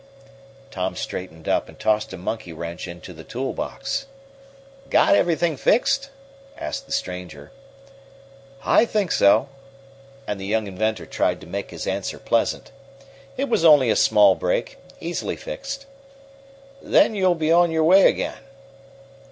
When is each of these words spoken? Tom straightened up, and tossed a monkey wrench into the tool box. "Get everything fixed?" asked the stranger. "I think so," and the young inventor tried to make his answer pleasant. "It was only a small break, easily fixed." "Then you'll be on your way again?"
Tom 0.71 0.95
straightened 0.95 1.47
up, 1.47 1.69
and 1.69 1.77
tossed 1.77 2.11
a 2.11 2.17
monkey 2.17 2.51
wrench 2.51 2.87
into 2.87 3.13
the 3.13 3.23
tool 3.23 3.53
box. 3.53 4.07
"Get 4.89 5.13
everything 5.13 5.55
fixed?" 5.57 6.09
asked 6.57 6.87
the 6.87 6.91
stranger. 6.91 7.51
"I 8.65 8.83
think 8.85 9.11
so," 9.11 9.47
and 10.25 10.39
the 10.41 10.47
young 10.47 10.65
inventor 10.65 11.05
tried 11.05 11.39
to 11.41 11.45
make 11.45 11.69
his 11.69 11.85
answer 11.85 12.17
pleasant. 12.17 12.71
"It 13.37 13.47
was 13.47 13.63
only 13.63 13.91
a 13.91 13.95
small 13.95 14.33
break, 14.33 14.79
easily 14.99 15.35
fixed." 15.35 15.85
"Then 16.81 17.13
you'll 17.13 17.35
be 17.35 17.51
on 17.51 17.69
your 17.69 17.83
way 17.83 18.07
again?" 18.07 18.41